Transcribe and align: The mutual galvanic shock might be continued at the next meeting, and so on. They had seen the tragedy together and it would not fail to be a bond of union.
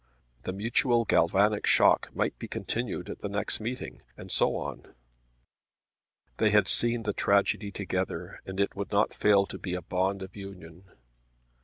The 0.45 0.51
mutual 0.51 1.05
galvanic 1.05 1.67
shock 1.67 2.09
might 2.15 2.35
be 2.39 2.47
continued 2.47 3.07
at 3.07 3.21
the 3.21 3.29
next 3.29 3.59
meeting, 3.59 4.01
and 4.17 4.31
so 4.31 4.55
on. 4.55 4.95
They 6.37 6.49
had 6.49 6.67
seen 6.67 7.03
the 7.03 7.13
tragedy 7.13 7.69
together 7.71 8.41
and 8.43 8.59
it 8.59 8.75
would 8.75 8.91
not 8.91 9.13
fail 9.13 9.45
to 9.45 9.59
be 9.59 9.75
a 9.75 9.81
bond 9.83 10.23
of 10.23 10.35
union. 10.35 10.85